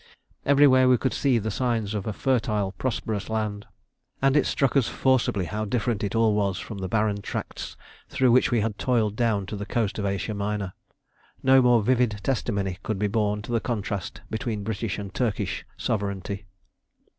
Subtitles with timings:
[0.47, 3.67] Everywhere we could see the signs of a fertile prosperous land,
[4.19, 7.77] and it struck us forcibly how different it all was from the barren tracts
[8.09, 10.73] through which we had toiled down to the coast of Asia Minor.
[11.43, 16.47] No more vivid testimony could be borne to the contrast between British and Turkish sovereignty.